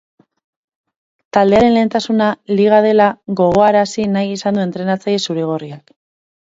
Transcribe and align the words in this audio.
Taldearen 1.37 1.75
lehentasuna 1.75 2.31
liga 2.55 2.81
dela 2.89 3.11
gogoarazi 3.43 4.09
nahi 4.19 4.35
izan 4.39 4.61
du 4.61 4.69
entrenatzaile 4.69 5.27
zuri-gorriak. 5.29 6.01